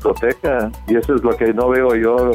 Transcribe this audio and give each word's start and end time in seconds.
proteja 0.00 0.70
y 0.86 0.96
eso 0.96 1.14
es 1.14 1.22
lo 1.22 1.36
que 1.36 1.52
no 1.52 1.68
veo 1.68 1.94
yo. 1.94 2.30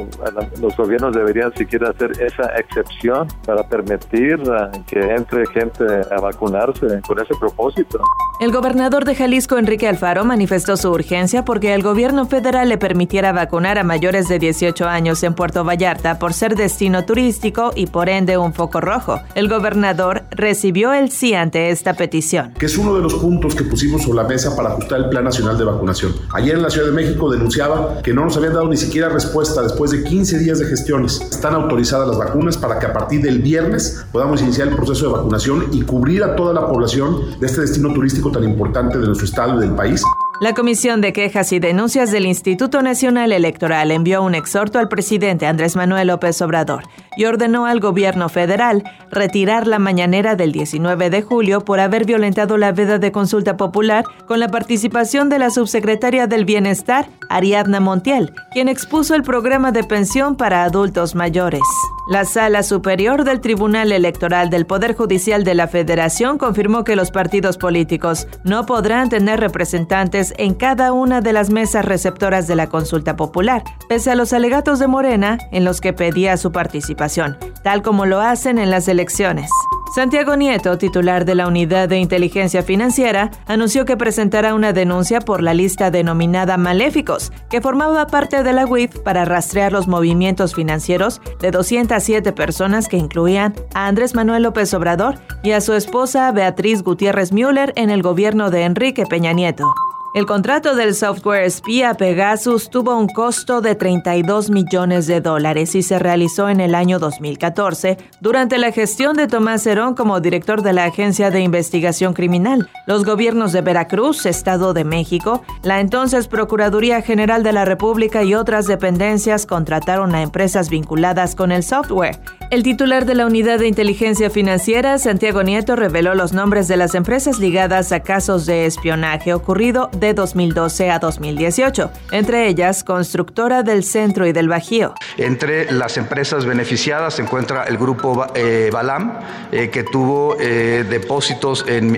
Los 0.62 0.78
gobiernos 0.78 1.16
deberían 1.16 1.54
siquiera 1.56 1.90
hacer 1.90 2.12
esa 2.22 2.44
excepción 2.58 3.28
para 3.46 3.68
permitir 3.68 4.42
que 4.88 5.00
entre 5.00 5.46
gente 5.48 5.86
a 6.12 6.22
vacunarse 6.22 7.02
con 7.08 7.20
ese 7.20 7.34
propósito. 7.40 8.00
El 8.40 8.52
gobernador 8.52 9.06
de 9.06 9.16
Jalisco, 9.16 9.58
Enrique 9.58 9.88
Alfaro, 9.88 10.26
manifestó 10.26 10.78
su 10.78 10.92
urgencia 10.92 11.46
porque 11.46 11.74
el 11.74 11.82
gobierno 11.82 12.26
federal 12.26 12.43
le 12.44 12.78
permitiera 12.78 13.32
vacunar 13.32 13.80
a 13.80 13.84
mayores 13.84 14.28
de 14.28 14.38
18 14.38 14.86
años 14.86 15.24
en 15.24 15.34
Puerto 15.34 15.64
Vallarta 15.64 16.20
por 16.20 16.34
ser 16.34 16.56
destino 16.56 17.06
turístico 17.06 17.72
y 17.74 17.88
por 17.88 18.10
ende 18.10 18.38
un 18.38 18.54
foco 18.54 18.82
rojo. 18.82 19.22
El 19.34 19.48
gobernador 19.48 20.24
recibió 20.30 20.92
el 20.92 21.10
sí 21.10 21.34
ante 21.34 21.70
esta 21.70 21.94
petición. 21.94 22.54
Que 22.60 22.66
es 22.66 22.78
uno 22.78 22.96
de 22.96 23.02
los 23.02 23.14
puntos 23.16 23.56
que 23.56 23.64
pusimos 23.64 24.04
sobre 24.04 24.18
la 24.18 24.28
mesa 24.28 24.56
para 24.58 24.70
ajustar 24.70 25.00
el 25.00 25.10
Plan 25.10 25.24
Nacional 25.24 25.58
de 25.58 25.64
Vacunación. 25.64 26.14
Ayer 26.34 26.56
en 26.56 26.64
la 26.64 26.70
Ciudad 26.70 26.88
de 26.88 26.94
México 26.94 27.32
denunciaba 27.32 28.02
que 28.04 28.14
no 28.14 28.26
nos 28.26 28.36
habían 28.36 28.54
dado 28.54 28.68
ni 28.68 28.78
siquiera 28.78 29.08
respuesta 29.08 29.62
después 29.62 29.92
de 29.92 30.04
15 30.04 30.40
días 30.40 30.60
de 30.60 30.66
gestiones. 30.66 31.22
Están 31.22 31.56
autorizadas 31.56 32.10
las 32.10 32.18
vacunas 32.18 32.58
para 32.58 32.78
que 32.78 32.88
a 32.88 32.94
partir 32.94 33.22
del 33.22 33.40
viernes 33.40 34.06
podamos 34.12 34.42
iniciar 34.42 34.68
el 34.68 34.76
proceso 34.76 35.08
de 35.08 35.14
vacunación 35.14 35.68
y 35.72 35.82
cubrir 35.84 36.24
a 36.24 36.36
toda 36.36 36.54
la 36.54 36.68
población 36.68 37.40
de 37.40 37.48
este 37.48 37.62
destino 37.62 37.94
turístico 37.94 38.32
tan 38.32 38.44
importante 38.44 38.98
de 38.98 39.06
nuestro 39.06 39.26
estado 39.26 39.58
y 39.58 39.62
del 39.62 39.76
país. 39.76 40.04
La 40.44 40.54
Comisión 40.54 41.00
de 41.00 41.14
Quejas 41.14 41.54
y 41.54 41.60
Denuncias 41.60 42.12
del 42.12 42.26
Instituto 42.26 42.82
Nacional 42.82 43.32
Electoral 43.32 43.92
envió 43.92 44.22
un 44.22 44.36
exhorto 44.36 44.78
al 44.78 44.90
presidente 44.90 45.48
Andrés 45.48 45.78
Manuel 45.78 46.10
López 46.10 46.42
Obrador 46.42 46.84
y 47.16 47.24
ordenó 47.24 47.66
al 47.66 47.80
gobierno 47.80 48.28
federal 48.28 48.84
retirar 49.10 49.68
la 49.68 49.80
mañanera 49.80 50.36
del 50.36 50.52
19 50.52 51.10
de 51.10 51.22
julio 51.22 51.62
por 51.62 51.80
haber 51.80 52.04
violentado 52.04 52.58
la 52.58 52.74
veda 52.74 52.98
de 52.98 53.14
consulta 53.14 53.56
popular 53.56 54.04
con 54.28 54.42
la 54.42 54.50
participación 54.50 55.30
de 55.30 55.40
la 55.40 55.50
subsecretaria 55.50 56.28
del 56.28 56.44
Bienestar, 56.44 57.08
Ariadna 57.30 57.80
Montiel, 57.80 58.34
quien 58.52 58.68
expuso 58.68 59.16
el 59.16 59.24
programa 59.24 59.72
de 59.72 59.86
pensión 59.86 60.36
para 60.36 60.66
adultos 60.66 61.16
mayores. 61.16 61.62
La 62.06 62.26
Sala 62.26 62.64
Superior 62.64 63.24
del 63.24 63.40
Tribunal 63.40 63.94
Electoral 63.94 64.50
del 64.50 64.66
Poder 64.66 64.94
Judicial 64.94 65.46
de 65.46 65.56
la 65.56 65.70
Federación 65.70 66.38
confirmó 66.38 66.84
que 66.84 66.98
los 66.98 67.12
partidos 67.12 67.58
políticos 67.58 68.28
no 68.44 68.66
podrán 68.66 69.08
tener 69.08 69.40
representantes 69.40 70.34
en 70.38 70.54
cada 70.54 70.92
una 70.92 71.22
de 71.22 71.32
las 71.32 71.50
mesas 71.50 71.86
receptoras 71.86 72.46
de 72.46 72.58
la 72.58 72.68
consulta 72.68 73.16
popular, 73.16 73.64
pese 73.88 74.12
a 74.12 74.16
los 74.16 74.34
alegatos 74.34 74.80
de 74.80 74.88
Morena 74.88 75.38
en 75.54 75.64
los 75.64 75.80
que 75.80 75.94
pedía 75.94 76.36
su 76.36 76.52
participación, 76.52 77.38
tal 77.64 77.82
como 77.82 78.06
lo 78.06 78.20
hacen 78.20 78.58
en 78.58 78.70
las 78.70 78.90
elecciones. 78.90 79.50
Santiago 79.94 80.36
Nieto, 80.36 80.80
titular 80.80 81.24
de 81.24 81.36
la 81.36 81.48
Unidad 81.48 81.88
de 81.88 82.00
Inteligencia 82.00 82.64
Financiera, 82.64 83.30
anunció 83.46 83.86
que 83.86 83.96
presentará 83.96 84.56
una 84.56 84.74
denuncia 84.74 85.20
por 85.20 85.44
la 85.44 85.54
lista 85.54 85.92
denominada 85.92 86.58
Maléficos, 86.58 87.32
que 87.48 87.62
formaba 87.62 88.08
parte 88.08 88.42
de 88.42 88.54
la 88.54 88.66
UIF 88.66 88.98
para 89.02 89.24
rastrear 89.24 89.72
los 89.72 89.88
movimientos 89.88 90.56
financieros 90.56 91.22
de 91.40 91.52
207 91.52 92.32
personas 92.32 92.88
que 92.88 92.98
incluían 92.98 93.54
a 93.76 93.86
Andrés 93.86 94.16
Manuel 94.16 94.42
López 94.42 94.74
Obrador 94.74 95.20
y 95.44 95.52
a 95.52 95.62
su 95.62 95.74
esposa 95.74 96.32
Beatriz 96.32 96.82
Gutiérrez 96.82 97.32
Müller 97.32 97.72
en 97.76 97.92
el 97.92 98.02
gobierno 98.02 98.50
de 98.50 98.64
Enrique 98.64 99.06
Peña 99.06 99.34
Nieto. 99.34 99.76
El 100.14 100.28
contrato 100.28 100.76
del 100.76 100.94
software 100.94 101.44
espía 101.44 101.96
Pegasus 101.96 102.70
tuvo 102.70 102.96
un 102.96 103.08
costo 103.08 103.62
de 103.62 103.74
32 103.74 104.52
millones 104.52 105.08
de 105.08 105.22
dólares 105.22 105.74
y 105.74 105.82
se 105.82 105.98
realizó 105.98 106.50
en 106.50 106.60
el 106.60 106.76
año 106.76 107.00
2014 107.00 107.98
durante 108.22 108.60
la 108.60 108.72
gestión 108.72 109.16
de 109.18 109.26
Tomás 109.26 109.66
Herón 109.66 109.96
como 109.96 110.20
director 110.20 110.62
de 110.62 110.72
la 110.72 110.86
Agencia 110.86 111.32
de 111.32 111.40
Investigación 111.40 112.14
Criminal. 112.14 112.70
Los 112.86 113.06
gobiernos 113.06 113.54
de 113.54 113.62
Veracruz, 113.62 114.28
Estado 114.28 114.76
de 114.76 114.84
México, 114.84 115.42
la 115.64 115.80
entonces 115.80 116.28
Procuraduría 116.28 117.02
General 117.02 117.42
de 117.42 117.54
la 117.54 117.66
República 117.66 118.22
y 118.22 118.36
otras 118.36 118.68
dependencias 118.68 119.48
contrataron 119.48 120.14
a 120.14 120.22
empresas 120.22 120.70
vinculadas 120.70 121.34
con 121.34 121.52
el 121.52 121.64
software. 121.64 122.20
El 122.52 122.62
titular 122.62 123.08
de 123.08 123.16
la 123.16 123.26
Unidad 123.26 123.58
de 123.58 123.68
Inteligencia 123.68 124.30
Financiera, 124.30 125.00
Santiago 125.00 125.42
Nieto, 125.42 125.76
reveló 125.76 126.14
los 126.14 126.34
nombres 126.34 126.68
de 126.68 126.78
las 126.78 126.94
empresas 126.94 127.40
ligadas 127.40 127.92
a 127.92 128.02
casos 128.02 128.46
de 128.46 128.68
espionaje 128.68 129.34
ocurrido 129.34 129.90
2012 130.12 130.92
a 130.92 131.00
2018, 131.00 131.90
entre 132.12 132.50
ellas 132.50 132.84
Constructora 132.84 133.64
del 133.64 133.86
Centro 133.86 134.28
y 134.28 134.34
del 134.34 134.50
Bajío. 134.50 134.96
Entre 135.18 135.72
las 135.72 135.96
empresas 135.96 136.46
beneficiadas 136.46 137.14
se 137.14 137.22
encuentra 137.22 137.64
el 137.64 137.78
grupo 137.78 138.26
eh, 138.36 138.70
Balam, 138.74 139.20
eh, 139.54 139.70
que 139.70 139.84
tuvo 139.84 140.36
eh, 140.42 140.84
depósitos 140.90 141.64
en, 141.66 141.94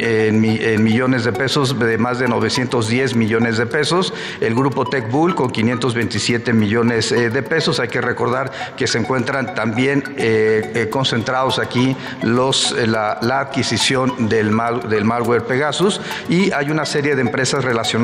millones 0.84 1.24
de 1.24 1.32
pesos, 1.32 1.80
de 1.80 1.98
más 1.98 2.20
de 2.20 2.28
910 2.28 3.16
millones 3.16 3.58
de 3.58 3.66
pesos, 3.66 4.14
el 4.42 4.54
grupo 4.54 4.86
TechBull 4.86 5.34
con 5.34 5.50
527 5.50 6.54
millones 6.54 7.10
de 7.10 7.42
pesos. 7.42 7.80
Hay 7.80 7.88
que 7.88 8.02
recordar 8.02 8.52
que 8.76 8.86
se 8.88 9.00
encuentran 9.00 9.56
también 9.56 10.04
eh, 10.18 10.72
eh, 10.76 10.90
concentrados 10.90 11.60
aquí 11.60 11.96
eh, 12.22 12.88
la, 12.88 13.40
adquisición 13.40 14.30
del 14.30 14.52
malware 14.52 15.44
Pegasus 15.46 16.02
y 16.30 16.52
hay 16.52 16.72
una 16.72 16.86
serie 16.86 17.16
de 17.16 17.22
empresas 17.22 17.64
relacionadas 17.64 17.95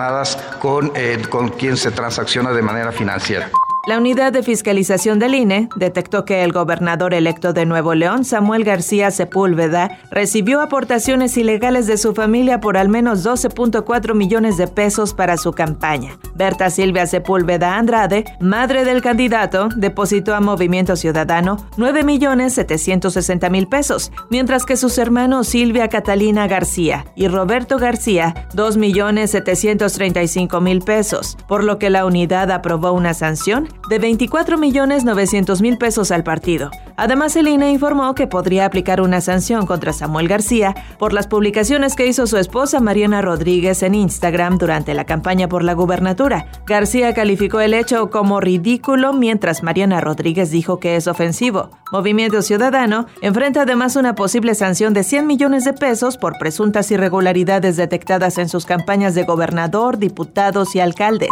con, 0.59 0.91
con 1.29 1.49
quien 1.49 1.77
se 1.77 1.91
transacciona 1.91 2.51
de 2.51 2.61
manera 2.61 2.91
financiera. 2.91 3.49
La 3.87 3.97
unidad 3.97 4.31
de 4.31 4.43
fiscalización 4.43 5.17
del 5.17 5.33
INE 5.33 5.67
detectó 5.75 6.23
que 6.23 6.43
el 6.43 6.51
gobernador 6.51 7.15
electo 7.15 7.51
de 7.51 7.65
Nuevo 7.65 7.95
León, 7.95 8.25
Samuel 8.25 8.63
García 8.63 9.09
Sepúlveda, 9.09 9.97
recibió 10.11 10.61
aportaciones 10.61 11.35
ilegales 11.35 11.87
de 11.87 11.97
su 11.97 12.13
familia 12.13 12.59
por 12.59 12.77
al 12.77 12.89
menos 12.89 13.25
12.4 13.25 14.13
millones 14.13 14.57
de 14.57 14.67
pesos 14.67 15.15
para 15.15 15.35
su 15.37 15.53
campaña. 15.53 16.19
Berta 16.35 16.69
Silvia 16.69 17.07
Sepúlveda 17.07 17.75
Andrade, 17.75 18.25
madre 18.39 18.85
del 18.85 19.01
candidato, 19.01 19.69
depositó 19.75 20.35
a 20.35 20.41
Movimiento 20.41 20.95
Ciudadano 20.95 21.57
9 21.77 22.03
millones 22.03 22.53
760 22.53 23.49
mil 23.49 23.67
pesos, 23.67 24.11
mientras 24.29 24.63
que 24.63 24.77
sus 24.77 24.99
hermanos 24.99 25.47
Silvia 25.47 25.87
Catalina 25.87 26.45
García 26.45 27.07
y 27.15 27.27
Roberto 27.27 27.79
García 27.79 28.47
2 28.53 28.77
millones 28.77 29.31
735 29.31 30.61
mil 30.61 30.81
pesos, 30.81 31.35
por 31.47 31.63
lo 31.63 31.79
que 31.79 31.89
la 31.89 32.05
unidad 32.05 32.51
aprobó 32.51 32.91
una 32.91 33.15
sanción 33.15 33.70
de 33.89 33.99
24 33.99 34.57
millones 34.57 35.03
900 35.03 35.61
mil 35.61 35.77
pesos 35.77 36.11
al 36.11 36.23
partido. 36.23 36.71
Además, 36.97 37.35
el 37.35 37.47
INE 37.47 37.71
informó 37.71 38.13
que 38.15 38.27
podría 38.27 38.65
aplicar 38.65 39.01
una 39.01 39.21
sanción 39.21 39.65
contra 39.65 39.93
Samuel 39.93 40.27
García 40.27 40.75
por 40.99 41.13
las 41.13 41.27
publicaciones 41.27 41.95
que 41.95 42.07
hizo 42.07 42.27
su 42.27 42.37
esposa 42.37 42.79
Mariana 42.79 43.21
Rodríguez 43.21 43.83
en 43.83 43.95
Instagram 43.95 44.57
durante 44.57 44.93
la 44.93 45.05
campaña 45.05 45.47
por 45.47 45.63
la 45.63 45.73
gubernatura. 45.73 46.47
García 46.67 47.13
calificó 47.13 47.59
el 47.59 47.73
hecho 47.73 48.09
como 48.09 48.39
ridículo 48.39 49.13
mientras 49.13 49.63
Mariana 49.63 49.99
Rodríguez 49.99 50.51
dijo 50.51 50.79
que 50.79 50.95
es 50.95 51.07
ofensivo. 51.07 51.69
Movimiento 51.91 52.41
Ciudadano 52.41 53.07
enfrenta 53.21 53.63
además 53.63 53.95
una 53.95 54.15
posible 54.15 54.55
sanción 54.55 54.93
de 54.93 55.03
100 55.03 55.27
millones 55.27 55.65
de 55.65 55.73
pesos 55.73 56.17
por 56.17 56.37
presuntas 56.37 56.91
irregularidades 56.91 57.77
detectadas 57.77 58.37
en 58.37 58.47
sus 58.47 58.65
campañas 58.65 59.15
de 59.15 59.23
gobernador, 59.23 59.97
diputados 59.97 60.75
y 60.75 60.79
alcaldes. 60.79 61.31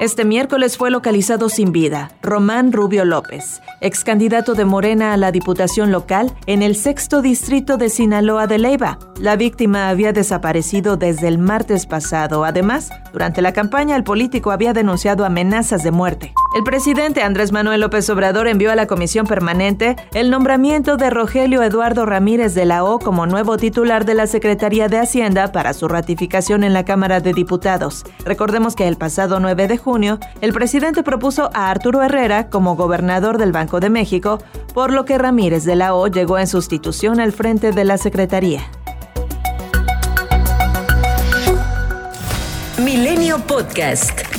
Este 0.00 0.24
miércoles 0.24 0.78
fue 0.78 0.90
localizado 0.90 1.48
sin 1.48 1.70
vida 1.70 2.10
Román 2.22 2.72
Rubio 2.72 3.04
López, 3.04 3.60
ex 3.80 4.04
candidato 4.04 4.54
de 4.54 4.64
Morena 4.64 5.12
a 5.12 5.16
la 5.16 5.30
Diputación 5.30 5.92
local 5.92 6.32
en 6.46 6.62
el 6.62 6.76
sexto 6.76 7.22
distrito 7.22 7.76
de 7.76 7.88
Sinaloa 7.88 8.46
de 8.46 8.58
Leiva. 8.58 8.98
La 9.20 9.36
víctima 9.36 9.90
había 9.90 10.12
desaparecido 10.12 10.96
desde 10.96 11.28
el 11.28 11.38
martes 11.38 11.86
pasado. 11.86 12.44
Además, 12.44 12.90
durante 13.12 13.42
la 13.42 13.52
campaña 13.52 13.94
el 13.94 14.02
político 14.02 14.50
había 14.50 14.72
denunciado 14.72 15.24
amenazas 15.24 15.82
de 15.82 15.90
muerte. 15.90 16.34
El 16.54 16.64
presidente 16.64 17.22
Andrés 17.22 17.50
Manuel 17.50 17.80
López 17.80 18.10
Obrador 18.10 18.46
envió 18.46 18.70
a 18.70 18.74
la 18.74 18.86
comisión 18.86 19.26
permanente 19.26 19.96
el 20.12 20.30
nombramiento 20.30 20.98
de 20.98 21.08
Rogelio 21.08 21.62
Eduardo 21.62 22.04
Ramírez 22.04 22.54
de 22.54 22.66
la 22.66 22.84
O 22.84 22.98
como 22.98 23.24
nuevo 23.24 23.56
titular 23.56 24.04
de 24.04 24.12
la 24.12 24.26
Secretaría 24.26 24.88
de 24.88 24.98
Hacienda 24.98 25.50
para 25.50 25.72
su 25.72 25.88
ratificación 25.88 26.62
en 26.62 26.74
la 26.74 26.84
Cámara 26.84 27.20
de 27.20 27.32
Diputados. 27.32 28.04
Recordemos 28.26 28.76
que 28.76 28.86
el 28.86 28.98
pasado 28.98 29.40
9 29.40 29.66
de 29.66 29.78
junio, 29.78 30.18
el 30.42 30.52
presidente 30.52 31.02
propuso 31.02 31.48
a 31.54 31.70
Arturo 31.70 32.02
Herrera 32.02 32.50
como 32.50 32.76
gobernador 32.76 33.38
del 33.38 33.52
Banco 33.52 33.80
de 33.80 33.88
México, 33.88 34.38
por 34.74 34.92
lo 34.92 35.06
que 35.06 35.16
Ramírez 35.16 35.64
de 35.64 35.76
la 35.76 35.94
O 35.94 36.06
llegó 36.06 36.38
en 36.38 36.46
sustitución 36.46 37.18
al 37.18 37.32
frente 37.32 37.72
de 37.72 37.84
la 37.84 37.96
Secretaría. 37.96 38.60
Milenio 42.76 43.38
Podcast. 43.38 44.31